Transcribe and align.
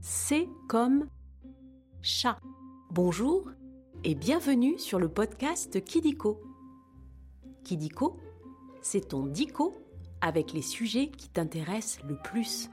C 0.00 0.48
comme 0.68 1.08
chat. 2.02 2.38
Bonjour 2.90 3.50
et 4.04 4.14
bienvenue 4.14 4.78
sur 4.78 5.00
le 5.00 5.08
podcast 5.08 5.82
Kidiko. 5.84 6.40
Kidiko, 7.64 8.16
c'est 8.80 9.08
ton 9.08 9.26
dico 9.26 9.74
avec 10.20 10.52
les 10.52 10.62
sujets 10.62 11.08
qui 11.08 11.28
t'intéressent 11.28 12.04
le 12.04 12.16
plus. 12.16 12.70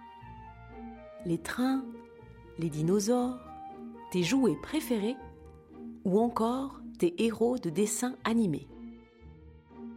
Les 1.26 1.40
trains, 1.40 1.84
les 2.60 2.70
dinosaures, 2.70 3.40
tes 4.12 4.22
jouets 4.22 4.58
préférés 4.62 5.18
ou 6.04 6.20
encore 6.20 6.80
tes 7.00 7.24
héros 7.24 7.58
de 7.58 7.72
dessins 7.72 8.16
animés. 8.24 8.68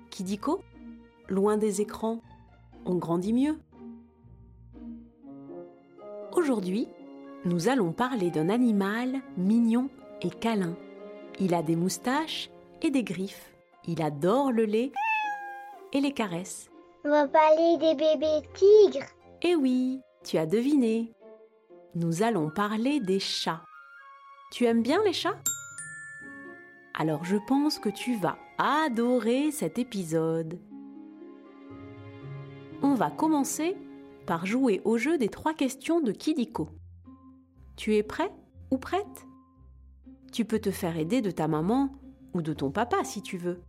Kidiko, 0.09 0.63
loin 1.29 1.59
des 1.59 1.83
écrans, 1.83 2.23
on 2.87 2.95
grandit 2.97 3.35
mieux. 3.35 3.59
Aujourd'hui, 6.33 6.89
nous 7.45 7.69
allons 7.69 7.93
parler 7.93 8.31
d'un 8.31 8.49
animal 8.49 9.21
mignon 9.37 9.89
et 10.23 10.31
câlin. 10.31 10.77
Il 11.39 11.55
a 11.55 11.63
des 11.63 11.77
moustaches 11.77 12.51
et 12.83 12.91
des 12.91 13.05
griffes. 13.05 13.53
Il 13.87 14.03
adore 14.03 14.51
le 14.51 14.65
lait 14.65 14.93
et 15.93 16.01
les 16.01 16.13
caresses. 16.13 16.69
On 17.05 17.11
va 17.11 17.29
parler 17.29 17.77
des 17.79 17.95
bébés 17.95 18.47
tigres. 18.55 19.07
Eh 19.43 19.55
oui, 19.55 20.01
tu 20.25 20.37
as 20.37 20.47
deviné. 20.47 21.13
Nous 21.95 22.23
allons 22.23 22.51
parler 22.51 23.01
des 23.01 23.21
chats. 23.21 23.63
Tu 24.51 24.65
aimes 24.65 24.83
bien 24.83 25.03
les 25.05 25.13
chats? 25.13 25.39
Alors 26.95 27.25
je 27.25 27.37
pense 27.47 27.79
que 27.79 27.89
tu 27.89 28.17
vas 28.17 28.37
adorer 28.59 29.53
cet 29.53 29.79
épisode. 29.79 30.59
On 32.83 32.95
va 32.95 33.11
commencer 33.11 33.77
par 34.27 34.45
jouer 34.45 34.83
au 34.85 34.99
jeu 34.99 35.17
des 35.19 35.29
trois 35.29 35.55
questions 35.55 36.01
de 36.01 36.13
Kidiko. 36.13 36.69
Tu 37.79 37.95
es 37.95 38.03
prêt 38.03 38.33
ou 38.73 38.77
prête? 38.77 39.27
Tu 40.33 40.45
peux 40.45 40.59
te 40.59 40.73
faire 40.73 40.97
aider 40.97 41.23
de 41.23 41.31
ta 41.31 41.47
maman 41.47 41.91
ou 42.35 42.43
de 42.43 42.53
ton 42.53 42.73
papa 42.73 43.05
si 43.05 43.23
tu 43.23 43.39
veux. 43.39 43.63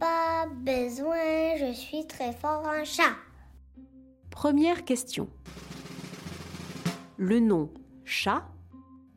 Pas 0.00 0.48
besoin, 0.48 1.54
je 1.56 1.72
suis 1.72 2.04
très 2.04 2.32
fort 2.32 2.66
en 2.66 2.84
chat. 2.84 3.14
Première 4.28 4.84
question. 4.84 5.28
Le 7.16 7.38
nom 7.38 7.72
chat 8.04 8.44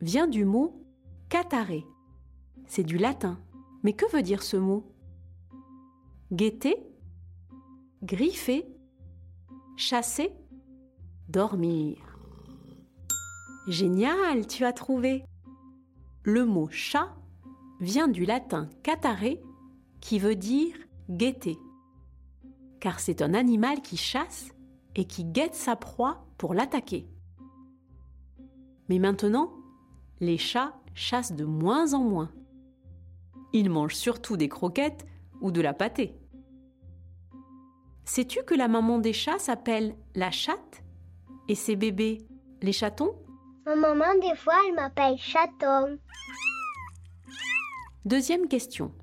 vient 0.00 0.28
du 0.28 0.44
mot 0.44 0.86
cataré. 1.28 1.84
C'est 2.66 2.84
du 2.84 2.96
latin. 2.96 3.40
Mais 3.82 3.92
que 3.92 4.08
veut 4.12 4.22
dire 4.22 4.44
ce 4.44 4.56
mot? 4.56 4.86
Guetter 6.30 6.76
Griffer 8.04 8.68
Chasser 9.76 10.30
Dormir. 11.28 12.07
Génial, 13.68 14.46
tu 14.46 14.64
as 14.64 14.72
trouvé. 14.72 15.26
Le 16.22 16.46
mot 16.46 16.68
chat 16.70 17.14
vient 17.80 18.08
du 18.08 18.24
latin 18.24 18.70
cataré 18.82 19.42
qui 20.00 20.18
veut 20.18 20.36
dire 20.36 20.74
guetter. 21.10 21.58
Car 22.80 22.98
c'est 22.98 23.20
un 23.20 23.34
animal 23.34 23.82
qui 23.82 23.98
chasse 23.98 24.48
et 24.96 25.04
qui 25.04 25.22
guette 25.26 25.54
sa 25.54 25.76
proie 25.76 26.24
pour 26.38 26.54
l'attaquer. 26.54 27.10
Mais 28.88 28.98
maintenant, 28.98 29.52
les 30.20 30.38
chats 30.38 30.80
chassent 30.94 31.34
de 31.34 31.44
moins 31.44 31.92
en 31.92 32.02
moins. 32.02 32.30
Ils 33.52 33.68
mangent 33.68 33.96
surtout 33.96 34.38
des 34.38 34.48
croquettes 34.48 35.04
ou 35.42 35.50
de 35.50 35.60
la 35.60 35.74
pâtée. 35.74 36.14
Sais-tu 38.06 38.42
que 38.44 38.54
la 38.54 38.68
maman 38.68 38.98
des 38.98 39.12
chats 39.12 39.38
s'appelle 39.38 39.94
la 40.14 40.30
chatte 40.30 40.82
et 41.48 41.54
ses 41.54 41.76
bébés 41.76 42.26
les 42.62 42.72
chatons? 42.72 43.14
Ma 43.68 43.76
maman, 43.76 44.14
des 44.22 44.34
fois, 44.34 44.54
elle 44.66 44.76
m'appelle 44.76 45.18
chaton. 45.18 45.98
Deuxième 48.06 48.48
question. 48.48 48.94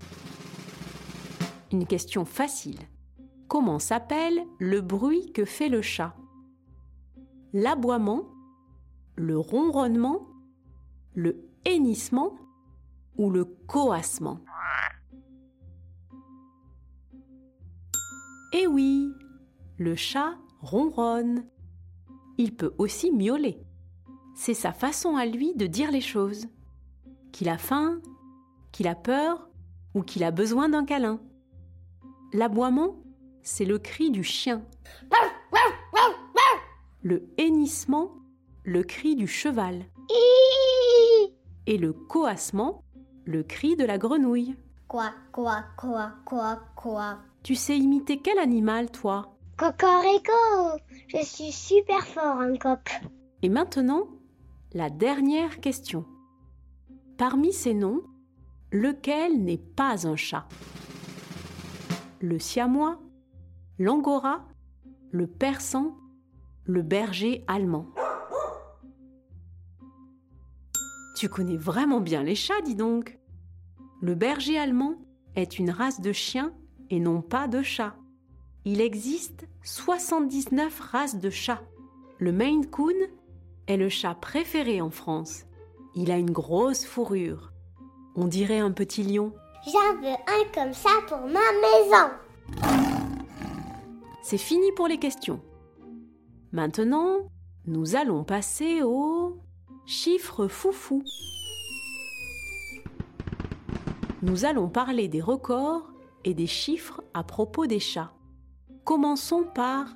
Une 1.71 1.85
question 1.85 2.25
facile. 2.25 2.79
Comment 3.47 3.77
s'appelle 3.77 4.43
le 4.57 4.81
bruit 4.81 5.31
que 5.33 5.45
fait 5.45 5.69
le 5.69 5.83
chat? 5.83 6.15
L'aboiement, 7.53 8.23
le 9.15 9.37
ronronnement, 9.37 10.27
le 11.13 11.47
hennissement 11.63 12.35
ou 13.17 13.29
le 13.29 13.45
coassement? 13.45 14.39
Eh 18.51 18.65
oui, 18.65 19.13
le 19.77 19.95
chat 19.95 20.33
ronronne. 20.59 21.45
Il 22.39 22.55
peut 22.55 22.73
aussi 22.79 23.11
miauler. 23.11 23.63
C'est 24.35 24.53
sa 24.53 24.73
façon 24.73 25.15
à 25.15 25.25
lui 25.25 25.53
de 25.55 25.65
dire 25.65 25.91
les 25.91 26.01
choses. 26.01 26.47
Qu'il 27.31 27.47
a 27.47 27.57
faim, 27.57 28.01
qu'il 28.73 28.87
a 28.87 28.93
peur 28.93 29.49
ou 29.93 30.03
qu'il 30.03 30.25
a 30.25 30.31
besoin 30.31 30.67
d'un 30.67 30.85
câlin. 30.85 31.21
L'aboiement, 32.33 32.97
c'est 33.41 33.63
le 33.63 33.79
cri 33.79 34.11
du 34.11 34.23
chien. 34.23 34.61
Le 37.01 37.29
hennissement, 37.37 38.11
le 38.63 38.83
cri 38.83 39.15
du 39.15 39.25
cheval. 39.25 39.85
Et 41.65 41.77
le 41.77 41.93
coassement, 41.93 42.83
le 43.23 43.41
cri 43.41 43.77
de 43.77 43.85
la 43.85 43.97
grenouille. 43.97 44.55
Quoi, 44.87 45.11
quoi, 45.31 45.63
quoi, 45.77 46.11
quoi, 46.25 46.59
quoi. 46.75 47.19
Tu 47.41 47.55
sais 47.55 47.77
imiter 47.77 48.17
quel 48.17 48.37
animal, 48.37 48.91
toi? 48.91 49.37
Cocorico 49.57 50.33
Je 51.07 51.23
suis 51.23 51.51
super 51.51 52.05
fort 52.05 52.37
en 52.37 52.57
cop. 52.57 52.79
Et 53.41 53.49
maintenant, 53.49 54.07
la 54.75 54.89
dernière 54.89 55.61
question. 55.61 56.05
Parmi 57.17 57.53
ces 57.53 57.73
noms, 57.73 58.03
lequel 58.73 59.41
n'est 59.41 59.57
pas 59.57 60.05
un 60.05 60.17
chat? 60.17 60.49
Le 62.19 62.37
siamois, 62.39 62.99
l'angora, 63.79 64.45
le 65.11 65.27
persan, 65.27 65.95
le 66.65 66.81
berger 66.81 67.45
allemand. 67.47 67.85
Tu 71.15 71.29
connais 71.29 71.55
vraiment 71.55 72.01
bien 72.01 72.21
les 72.21 72.35
chats, 72.35 72.61
dis 72.65 72.75
donc. 72.75 73.17
Le 74.01 74.13
berger 74.13 74.59
allemand 74.59 74.95
est 75.37 75.57
une 75.57 75.69
race 75.69 76.01
de 76.01 76.11
chiens 76.11 76.53
et 76.89 76.99
non 76.99 77.21
pas 77.21 77.47
de 77.47 77.61
chats. 77.61 77.95
Il 78.65 78.81
existe 78.81 79.47
79 79.63 80.77
races 80.81 81.17
de 81.17 81.29
chats. 81.29 81.63
Le 82.19 82.33
Maine 82.33 82.69
Coon 82.69 82.93
est 83.67 83.77
le 83.77 83.89
chat 83.89 84.15
préféré 84.15 84.81
en 84.81 84.89
France. 84.89 85.45
Il 85.95 86.11
a 86.11 86.17
une 86.17 86.31
grosse 86.31 86.85
fourrure. 86.85 87.51
On 88.15 88.27
dirait 88.27 88.59
un 88.59 88.71
petit 88.71 89.03
lion. 89.03 89.33
J'en 89.65 89.99
veux 90.01 90.07
un 90.07 90.43
comme 90.53 90.73
ça 90.73 90.89
pour 91.07 91.21
ma 91.21 91.39
maison. 91.61 92.11
C'est 94.21 94.37
fini 94.37 94.71
pour 94.75 94.87
les 94.87 94.97
questions. 94.97 95.41
Maintenant, 96.51 97.29
nous 97.65 97.95
allons 97.95 98.23
passer 98.23 98.81
au 98.83 99.37
chiffre 99.85 100.47
foufou. 100.47 101.03
Nous 104.21 104.45
allons 104.45 104.69
parler 104.69 105.07
des 105.07 105.21
records 105.21 105.91
et 106.23 106.33
des 106.33 106.47
chiffres 106.47 107.03
à 107.13 107.23
propos 107.23 107.67
des 107.67 107.79
chats. 107.79 108.13
Commençons 108.83 109.43
par 109.43 109.87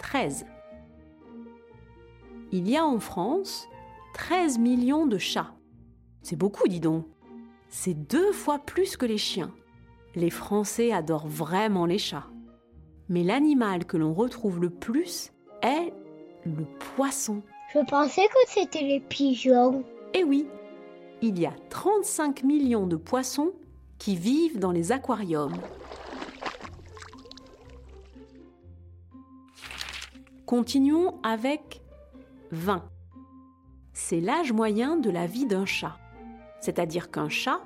13. 0.00 0.46
Il 2.50 2.68
y 2.68 2.76
a 2.78 2.84
en 2.84 2.98
France 2.98 3.68
13 4.14 4.58
millions 4.58 5.06
de 5.06 5.18
chats. 5.18 5.52
C'est 6.22 6.36
beaucoup, 6.36 6.66
dis 6.66 6.80
donc. 6.80 7.04
C'est 7.68 7.92
deux 7.92 8.32
fois 8.32 8.58
plus 8.58 8.96
que 8.96 9.04
les 9.04 9.18
chiens. 9.18 9.52
Les 10.14 10.30
Français 10.30 10.92
adorent 10.92 11.28
vraiment 11.28 11.84
les 11.84 11.98
chats. 11.98 12.26
Mais 13.10 13.22
l'animal 13.22 13.84
que 13.84 13.98
l'on 13.98 14.14
retrouve 14.14 14.60
le 14.60 14.70
plus 14.70 15.30
est 15.62 15.92
le 16.46 16.64
poisson. 16.96 17.42
Je 17.74 17.80
pensais 17.86 18.26
que 18.26 18.50
c'était 18.50 18.82
les 18.82 19.00
pigeons. 19.00 19.84
Eh 20.14 20.24
oui, 20.24 20.46
il 21.20 21.38
y 21.38 21.44
a 21.44 21.52
35 21.68 22.44
millions 22.44 22.86
de 22.86 22.96
poissons 22.96 23.52
qui 23.98 24.16
vivent 24.16 24.58
dans 24.58 24.72
les 24.72 24.90
aquariums. 24.90 25.58
Continuons 30.46 31.20
avec 31.22 31.82
20. 32.50 32.84
C'est 33.92 34.20
l'âge 34.20 34.52
moyen 34.52 34.96
de 34.96 35.10
la 35.10 35.26
vie 35.26 35.46
d'un 35.46 35.66
chat. 35.66 35.98
C'est-à-dire 36.60 37.10
qu'un 37.10 37.28
chat 37.28 37.60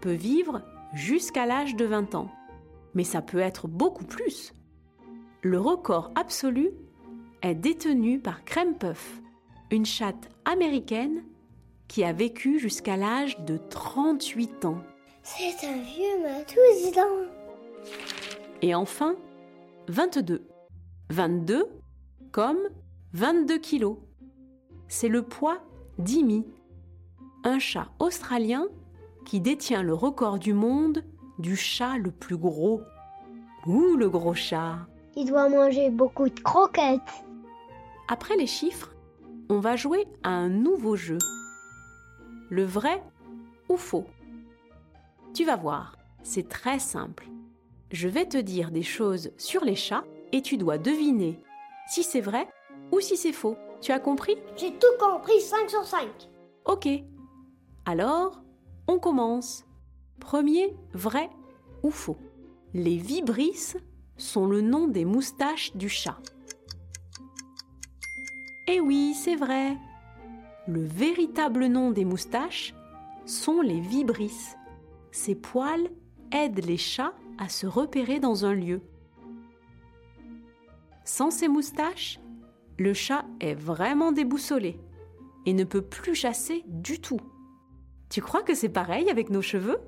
peut 0.00 0.12
vivre 0.12 0.62
jusqu'à 0.92 1.46
l'âge 1.46 1.76
de 1.76 1.84
20 1.84 2.14
ans. 2.14 2.30
Mais 2.94 3.04
ça 3.04 3.22
peut 3.22 3.38
être 3.38 3.68
beaucoup 3.68 4.04
plus. 4.04 4.52
Le 5.42 5.60
record 5.60 6.10
absolu 6.14 6.70
est 7.42 7.54
détenu 7.54 8.18
par 8.18 8.44
Crème 8.44 8.76
Puff, 8.78 9.20
une 9.70 9.84
chatte 9.84 10.28
américaine 10.44 11.22
qui 11.88 12.04
a 12.04 12.12
vécu 12.12 12.58
jusqu'à 12.58 12.96
l'âge 12.96 13.38
de 13.40 13.58
38 13.58 14.64
ans. 14.64 14.78
C'est 15.22 15.66
un 15.66 15.76
vieux 15.78 16.22
matouzidan. 16.22 17.02
Et 18.62 18.74
enfin, 18.74 19.16
22. 19.88 20.46
22 21.10 21.66
comme 22.32 22.58
22 23.12 23.58
kilos. 23.58 23.98
C'est 24.96 25.08
le 25.08 25.22
poids 25.22 25.58
Dimi, 25.98 26.46
un 27.42 27.58
chat 27.58 27.88
australien 27.98 28.68
qui 29.24 29.40
détient 29.40 29.82
le 29.82 29.92
record 29.92 30.38
du 30.38 30.52
monde 30.52 31.02
du 31.40 31.56
chat 31.56 31.98
le 31.98 32.12
plus 32.12 32.36
gros. 32.36 32.80
Ouh, 33.66 33.96
le 33.96 34.08
gros 34.08 34.34
chat 34.34 34.86
Il 35.16 35.26
doit 35.26 35.48
manger 35.48 35.90
beaucoup 35.90 36.28
de 36.28 36.38
croquettes. 36.38 37.24
Après 38.06 38.36
les 38.36 38.46
chiffres, 38.46 38.94
on 39.48 39.58
va 39.58 39.74
jouer 39.74 40.06
à 40.22 40.30
un 40.30 40.48
nouveau 40.48 40.94
jeu. 40.94 41.18
Le 42.48 42.62
vrai 42.62 43.02
ou 43.68 43.76
faux? 43.76 44.06
Tu 45.34 45.44
vas 45.44 45.56
voir, 45.56 45.98
c'est 46.22 46.48
très 46.48 46.78
simple. 46.78 47.26
Je 47.90 48.06
vais 48.06 48.26
te 48.26 48.38
dire 48.38 48.70
des 48.70 48.84
choses 48.84 49.32
sur 49.38 49.64
les 49.64 49.74
chats 49.74 50.04
et 50.30 50.40
tu 50.40 50.56
dois 50.56 50.78
deviner 50.78 51.40
si 51.88 52.04
c'est 52.04 52.20
vrai 52.20 52.46
ou 52.92 53.00
si 53.00 53.16
c'est 53.16 53.32
faux. 53.32 53.56
Tu 53.80 53.92
as 53.92 54.00
compris? 54.00 54.36
J'ai 54.56 54.72
tout 54.72 54.86
compris, 54.98 55.40
5 55.40 55.68
sur 55.68 55.84
5. 55.84 56.08
Ok. 56.64 56.88
Alors, 57.84 58.42
on 58.88 58.98
commence. 58.98 59.66
Premier, 60.20 60.74
vrai 60.92 61.28
ou 61.82 61.90
faux? 61.90 62.16
Les 62.72 62.96
vibrisses 62.96 63.76
sont 64.16 64.46
le 64.46 64.60
nom 64.60 64.88
des 64.88 65.04
moustaches 65.04 65.74
du 65.76 65.88
chat. 65.88 66.18
Eh 68.66 68.80
oui, 68.80 69.14
c'est 69.14 69.36
vrai. 69.36 69.76
Le 70.66 70.82
véritable 70.82 71.66
nom 71.66 71.90
des 71.90 72.06
moustaches 72.06 72.74
sont 73.26 73.60
les 73.60 73.80
vibrisses. 73.80 74.56
Ces 75.12 75.34
poils 75.34 75.90
aident 76.32 76.64
les 76.64 76.78
chats 76.78 77.12
à 77.38 77.48
se 77.48 77.66
repérer 77.66 78.18
dans 78.18 78.46
un 78.46 78.54
lieu. 78.54 78.80
Sans 81.04 81.30
ces 81.30 81.48
moustaches, 81.48 82.18
le 82.78 82.94
chat 82.94 83.24
est 83.40 83.54
vraiment 83.54 84.12
déboussolé 84.12 84.78
et 85.46 85.52
ne 85.52 85.64
peut 85.64 85.82
plus 85.82 86.14
chasser 86.14 86.64
du 86.66 87.00
tout. 87.00 87.20
Tu 88.10 88.20
crois 88.20 88.42
que 88.42 88.54
c'est 88.54 88.68
pareil 88.68 89.10
avec 89.10 89.30
nos 89.30 89.42
cheveux? 89.42 89.78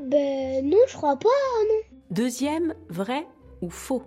Ben 0.00 0.68
non, 0.68 0.78
je 0.88 0.96
crois 0.96 1.16
pas, 1.16 1.28
non. 1.68 1.96
Deuxième, 2.10 2.74
vrai 2.88 3.26
ou 3.62 3.70
faux 3.70 4.02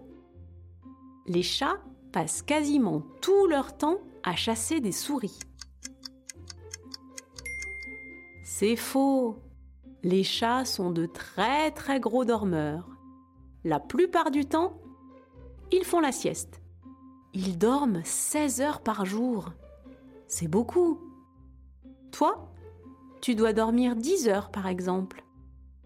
Les 1.25 1.43
chats 1.43 1.79
passent 2.11 2.41
quasiment 2.41 3.03
tout 3.21 3.47
leur 3.47 3.77
temps 3.77 3.99
à 4.23 4.35
chasser 4.35 4.79
des 4.79 4.91
souris. 4.91 5.39
C'est 8.43 8.75
faux. 8.75 9.37
Les 10.03 10.23
chats 10.23 10.65
sont 10.65 10.91
de 10.91 11.05
très 11.05 11.71
très 11.71 11.99
gros 11.99 12.25
dormeurs. 12.25 12.89
La 13.63 13.79
plupart 13.79 14.31
du 14.31 14.45
temps, 14.45 14.79
ils 15.71 15.83
font 15.83 15.99
la 15.99 16.11
sieste. 16.11 16.61
Ils 17.33 17.57
dorment 17.57 18.01
16 18.03 18.61
heures 18.61 18.81
par 18.81 19.05
jour. 19.05 19.51
C'est 20.27 20.47
beaucoup. 20.47 20.99
Toi, 22.11 22.51
tu 23.21 23.35
dois 23.35 23.53
dormir 23.53 23.95
10 23.95 24.27
heures 24.29 24.49
par 24.49 24.67
exemple. 24.67 25.23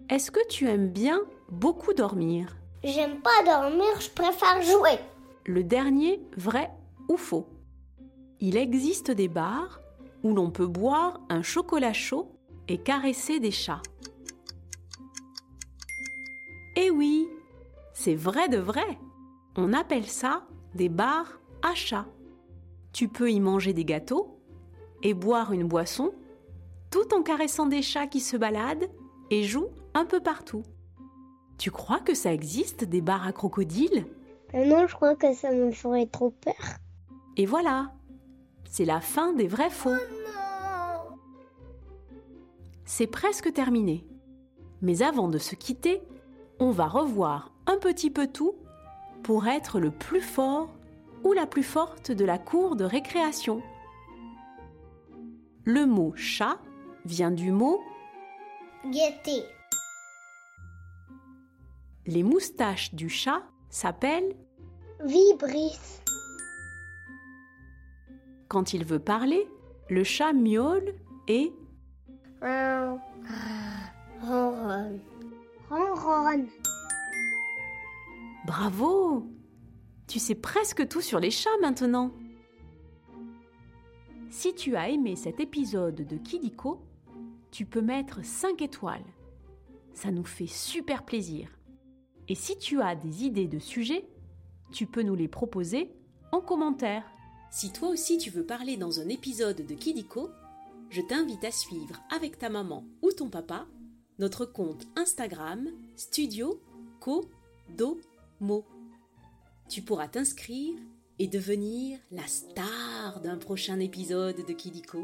Est-ce 0.10 0.32
que 0.32 0.46
tu 0.48 0.68
aimes 0.68 0.90
bien 0.90 1.20
beaucoup 1.50 1.94
dormir? 1.94 2.56
J'aime 2.84 3.22
pas 3.22 3.44
dormir, 3.46 4.00
je 4.00 4.10
préfère 4.10 4.62
jouer. 4.62 5.00
Le 5.46 5.64
dernier, 5.64 6.22
vrai 6.38 6.72
ou 7.10 7.18
faux 7.18 7.48
Il 8.40 8.56
existe 8.56 9.12
des 9.12 9.28
bars 9.28 9.82
où 10.24 10.34
l'on 10.34 10.52
peut 10.52 10.68
boire 10.68 11.20
un 11.30 11.42
chocolat 11.42 11.94
chaud 11.94 12.32
et 12.70 12.78
caresser 12.78 13.40
des 13.40 13.52
chats. 13.52 13.82
Eh 16.78 16.90
oui, 16.90 17.28
c'est 17.94 18.16
vrai 18.16 18.48
de 18.48 18.58
vrai. 18.58 18.98
On 19.56 19.74
appelle 19.74 20.08
ça 20.08 20.44
des 20.76 20.90
bars 20.90 21.40
à 21.62 21.76
chats. 21.76 22.06
Tu 22.92 23.08
peux 23.08 23.32
y 23.32 23.40
manger 23.40 23.74
des 23.74 23.86
gâteaux 23.86 24.40
et 25.02 25.14
boire 25.14 25.52
une 25.52 25.68
boisson 25.68 26.14
tout 26.92 27.14
en 27.14 27.24
caressant 27.24 27.66
des 27.66 27.82
chats 27.82 28.08
qui 28.08 28.20
se 28.20 28.38
baladent 28.38 28.90
et 29.32 29.44
jouent 29.44 29.72
un 29.94 30.06
peu 30.06 30.20
partout. 30.20 30.64
Tu 31.58 31.72
crois 31.72 32.00
que 32.00 32.14
ça 32.14 32.34
existe 32.34 32.84
des 32.84 33.02
bars 33.02 33.26
à 33.26 33.32
crocodiles? 33.32 34.06
Ben 34.52 34.70
non, 34.70 34.86
je 34.86 34.96
crois 34.96 35.16
que 35.16 35.34
ça 35.34 35.52
me 35.52 35.72
ferait 35.72 36.06
trop 36.06 36.30
peur. 36.30 36.78
Et 37.38 37.46
voilà, 37.46 37.92
c'est 38.66 38.86
la 38.86 39.02
fin 39.02 39.34
des 39.34 39.48
vrais 39.48 39.72
faux. 39.72 39.96
C'est 42.86 43.08
presque 43.08 43.52
terminé. 43.54 44.06
Mais 44.82 45.02
avant 45.02 45.30
de 45.30 45.38
se 45.38 45.56
quitter, 45.56 46.02
on 46.60 46.70
va 46.70 46.88
revoir 46.88 47.52
un 47.66 47.78
petit 47.78 48.12
peu 48.12 48.28
tout 48.28 48.56
pour 49.24 49.48
être 49.48 49.80
le 49.80 49.90
plus 49.92 50.22
fort 50.22 50.70
ou 51.24 51.34
la 51.34 51.48
plus 51.48 51.64
forte 51.64 52.12
de 52.12 52.26
la 52.26 52.38
cour 52.38 52.76
de 52.76 52.84
récréation. 52.84 53.62
Le 55.64 55.86
mot 55.86 56.14
chat 56.16 56.60
vient 57.06 57.32
du 57.32 57.52
mot 57.52 57.82
Gaieté. 58.86 59.44
les 62.06 62.24
moustaches 62.24 62.94
du 62.94 63.08
chat 63.08 63.44
s'appellent 63.70 64.36
Vibris. 65.06 65.80
quand 68.50 68.74
il 68.74 68.86
veut 68.86 69.00
parler, 69.00 69.48
le 69.90 70.04
chat 70.04 70.34
miaule 70.34 70.94
et. 71.28 71.54
Bravo 78.46 79.26
Tu 80.08 80.20
sais 80.20 80.36
presque 80.36 80.88
tout 80.88 81.02
sur 81.02 81.20
les 81.20 81.32
chats 81.32 81.50
maintenant. 81.62 82.12
Si 84.30 84.54
tu 84.54 84.76
as 84.76 84.90
aimé 84.90 85.16
cet 85.16 85.40
épisode 85.40 85.96
de 85.96 86.18
Kidiko, 86.18 86.82
tu 87.52 87.66
peux 87.66 87.82
mettre 87.82 88.26
5 88.26 88.62
étoiles. 88.62 89.06
Ça 89.94 90.12
nous 90.12 90.26
fait 90.26 90.48
super 90.48 91.06
plaisir. 91.06 91.58
Et 92.28 92.36
si 92.36 92.58
tu 92.58 92.82
as 92.82 92.96
des 92.96 93.26
idées 93.26 93.48
de 93.48 93.60
sujets, 93.60 94.08
tu 94.72 94.88
peux 94.88 95.04
nous 95.04 95.16
les 95.16 95.28
proposer 95.28 95.92
en 96.32 96.42
commentaire. 96.42 97.06
Si 97.52 97.72
toi 97.72 97.90
aussi 97.90 98.18
tu 98.18 98.30
veux 98.30 98.46
parler 98.46 98.76
dans 98.76 99.00
un 99.00 99.08
épisode 99.08 99.66
de 99.66 99.74
Kidiko, 99.74 100.32
je 100.90 101.02
t'invite 101.02 101.44
à 101.46 101.52
suivre 101.52 102.02
avec 102.14 102.40
ta 102.40 102.50
maman 102.50 102.84
ou 103.02 103.12
ton 103.12 103.30
papa 103.30 103.68
notre 104.20 104.46
compte 104.46 104.86
Instagram 104.96 105.68
Studio 105.96 106.60
Co 107.00 107.26
Tu 109.70 109.82
pourras 109.82 110.08
t'inscrire 110.08 110.76
et 111.20 111.28
devenir 111.28 112.00
la 112.12 112.26
star 112.28 113.22
d'un 113.24 113.38
prochain 113.38 113.80
épisode 113.80 114.46
de 114.46 114.54
Kidiko. 114.54 115.00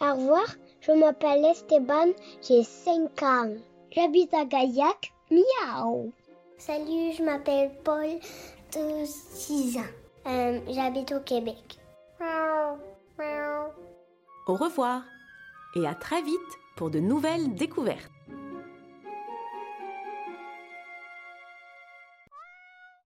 Au 0.00 0.14
revoir, 0.14 0.46
je 0.80 0.92
m'appelle 0.92 1.44
Esteban, 1.44 2.12
j'ai 2.46 2.62
5 2.62 3.22
ans. 3.22 3.54
J'habite 3.90 4.34
à 4.34 4.44
Gaillac, 4.44 5.12
miaou. 5.30 6.12
Salut, 6.58 7.12
je 7.16 7.22
m'appelle 7.22 7.70
Paul, 7.84 8.18
de 8.72 9.04
6 9.04 9.78
ans. 9.78 9.82
Euh, 10.26 10.60
J'habite 10.68 11.12
au 11.12 11.20
Québec. 11.20 11.78
Miaou, 12.20 12.78
miaou. 13.18 13.70
Au 14.46 14.54
revoir 14.54 15.02
et 15.76 15.86
à 15.86 15.94
très 15.94 16.22
vite 16.22 16.38
pour 16.76 16.90
de 16.90 17.00
nouvelles 17.00 17.54
découvertes. 17.54 18.13